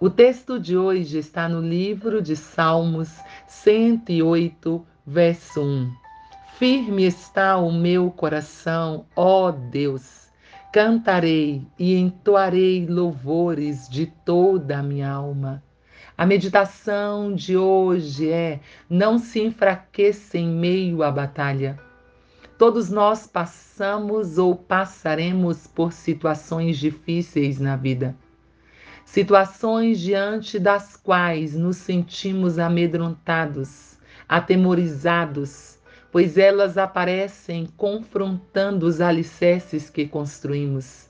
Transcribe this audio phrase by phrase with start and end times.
[0.00, 3.08] O texto de hoje está no livro de Salmos
[3.46, 5.92] 108, verso 1.
[6.58, 10.28] Firme está o meu coração, ó Deus.
[10.72, 15.62] Cantarei e entoarei louvores de toda a minha alma.
[16.16, 18.60] A meditação de hoje é:
[18.90, 21.78] não se enfraqueça em meio à batalha.
[22.58, 28.16] Todos nós passamos ou passaremos por situações difíceis na vida.
[29.10, 33.96] Situações diante das quais nos sentimos amedrontados,
[34.28, 35.78] atemorizados,
[36.12, 41.08] pois elas aparecem confrontando os alicerces que construímos.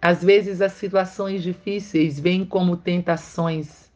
[0.00, 3.90] Às vezes, as situações difíceis vêm como tentações,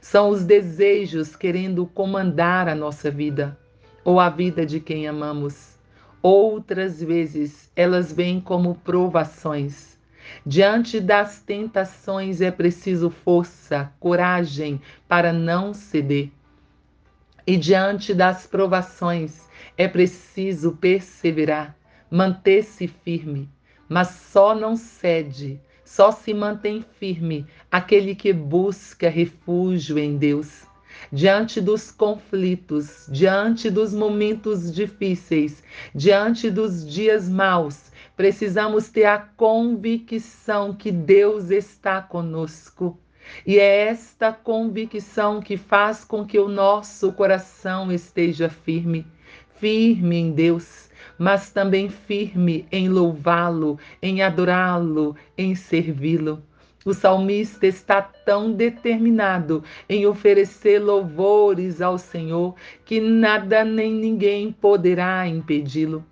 [0.00, 3.58] são os desejos querendo comandar a nossa vida
[4.04, 5.76] ou a vida de quem amamos.
[6.22, 9.97] Outras vezes elas vêm como provações.
[10.44, 16.30] Diante das tentações é preciso força, coragem para não ceder.
[17.46, 19.42] E diante das provações
[19.76, 21.76] é preciso perseverar,
[22.10, 23.48] manter-se firme.
[23.88, 30.68] Mas só não cede, só se mantém firme aquele que busca refúgio em Deus
[31.12, 35.62] diante dos conflitos, diante dos momentos difíceis,
[35.94, 42.98] diante dos dias maus, precisamos ter a convicção que Deus está conosco.
[43.46, 49.06] E é esta convicção que faz com que o nosso coração esteja firme,
[49.60, 56.42] firme em Deus, mas também firme em louvá-lo, em adorá-lo, em servi-lo.
[56.84, 65.24] O salmista está tão determinado em oferecer louvores ao Senhor que nada nem ninguém poderá
[65.28, 66.04] impedi-lo.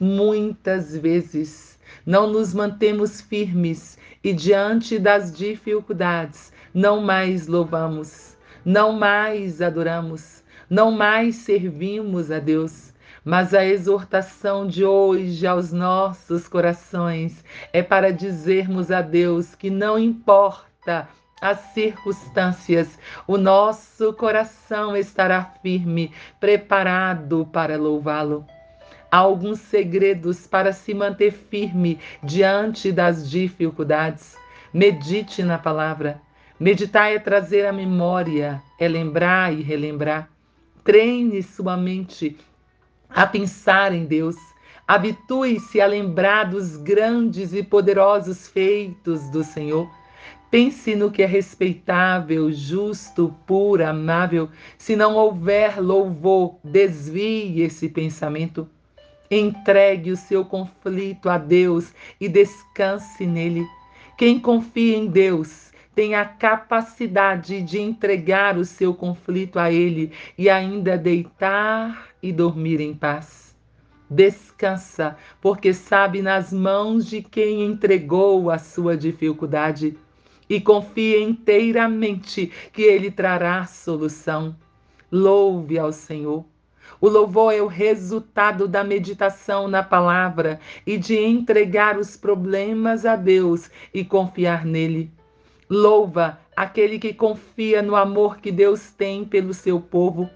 [0.00, 9.62] Muitas vezes não nos mantemos firmes e diante das dificuldades não mais louvamos, não mais
[9.62, 12.94] adoramos, não mais servimos a Deus
[13.26, 19.98] mas a exortação de hoje aos nossos corações é para dizermos a Deus que não
[19.98, 21.08] importa
[21.40, 22.96] as circunstâncias,
[23.26, 28.46] o nosso coração estará firme, preparado para louvá-lo.
[29.10, 34.36] Há alguns segredos para se manter firme diante das dificuldades.
[34.72, 36.20] Medite na palavra.
[36.58, 40.28] Meditar é trazer a memória, é lembrar e relembrar.
[40.82, 42.36] Treine sua mente
[43.08, 44.36] a pensar em Deus.
[44.88, 49.90] Habitue-se a lembrar dos grandes e poderosos feitos do Senhor.
[50.50, 54.48] Pense no que é respeitável, justo, puro, amável.
[54.78, 58.68] Se não houver louvor, desvie esse pensamento.
[59.30, 63.66] Entregue o seu conflito a Deus e descanse nele.
[64.16, 70.50] Quem confia em Deus tem a capacidade de entregar o seu conflito a Ele e
[70.50, 73.56] ainda deitar e dormir em paz.
[74.08, 79.96] Descansa, porque sabe nas mãos de quem entregou a sua dificuldade
[80.48, 84.54] e confia inteiramente que Ele trará solução.
[85.10, 86.44] Louve ao Senhor.
[87.00, 93.16] O louvor é o resultado da meditação na palavra e de entregar os problemas a
[93.16, 95.10] Deus e confiar nele.
[95.68, 100.30] Louva aquele que confia no amor que Deus tem pelo seu povo.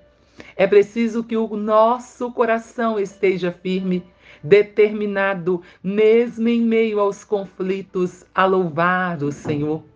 [0.55, 4.05] É preciso que o nosso coração esteja firme,
[4.43, 9.90] determinado, mesmo em meio aos conflitos, a louvar o Senhor.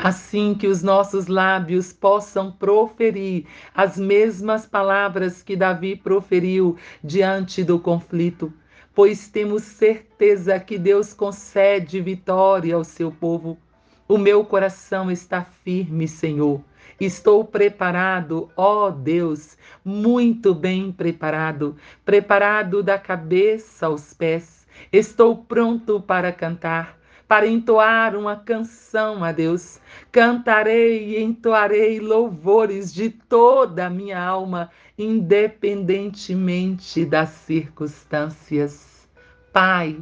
[0.00, 7.80] Assim que os nossos lábios possam proferir as mesmas palavras que Davi proferiu diante do
[7.80, 8.52] conflito,
[8.94, 13.58] pois temos certeza que Deus concede vitória ao seu povo.
[14.06, 16.62] O meu coração está firme, Senhor.
[17.00, 24.64] Estou preparado, ó Deus, muito bem preparado, preparado da cabeça aos pés.
[24.92, 26.97] Estou pronto para cantar,
[27.28, 29.78] para entoar uma canção a Deus.
[30.10, 39.06] Cantarei e entoarei louvores de toda a minha alma, independentemente das circunstâncias.
[39.52, 39.98] Pai,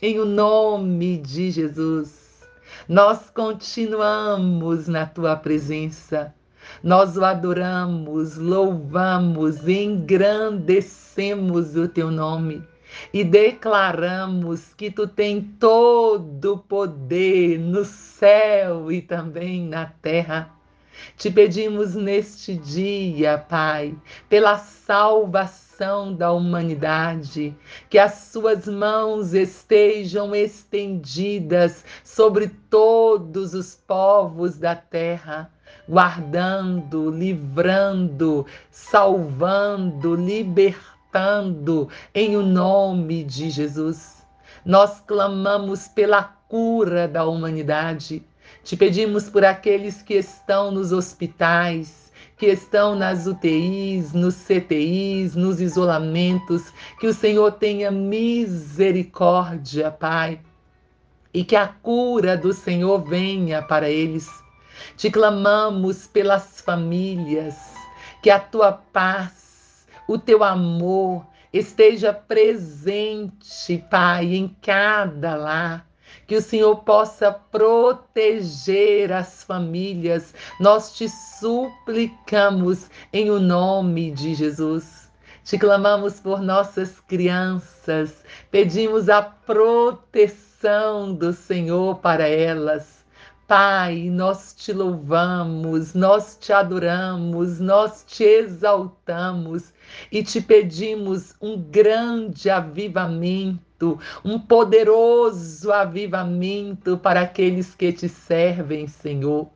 [0.00, 2.22] em o nome de Jesus,
[2.88, 6.34] Nós continuamos na tua presença.
[6.82, 12.66] Nós o adoramos, louvamos, engrandecemos o teu nome
[13.12, 20.50] e declaramos que tu tem todo o poder no céu e também na terra.
[21.16, 23.94] Te pedimos neste dia, Pai,
[24.28, 27.56] pela salvação da humanidade,
[27.88, 35.50] que as suas mãos estejam estendidas sobre todos os povos da terra,
[35.88, 40.91] guardando, livrando, salvando, libertando,
[42.14, 44.22] em o nome de Jesus.
[44.64, 48.24] Nós clamamos pela cura da humanidade
[48.64, 55.60] te pedimos por aqueles que estão nos hospitais, que estão nas UTIs, nos CTIs, nos
[55.60, 60.40] isolamentos, que o Senhor tenha misericórdia, Pai,
[61.34, 64.28] e que a cura do Senhor venha para eles.
[64.96, 67.56] Te clamamos pelas famílias,
[68.22, 69.41] que a tua paz,
[70.12, 75.86] o teu amor esteja presente, Pai, em cada lar
[76.26, 80.34] que o Senhor possa proteger as famílias.
[80.60, 85.10] Nós te suplicamos em o nome de Jesus.
[85.42, 93.01] Te clamamos por nossas crianças, pedimos a proteção do Senhor para elas.
[93.46, 99.72] Pai, nós te louvamos, nós te adoramos, nós te exaltamos
[100.10, 109.50] e te pedimos um grande avivamento, um poderoso avivamento para aqueles que te servem, Senhor.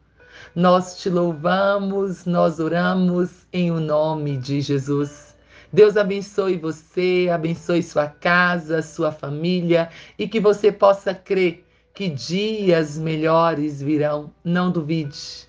[0.54, 5.34] Nós te louvamos, nós oramos em o nome de Jesus.
[5.72, 11.65] Deus abençoe você, abençoe sua casa, sua família e que você possa crer
[11.96, 14.30] que dias melhores virão.
[14.44, 15.48] Não duvide.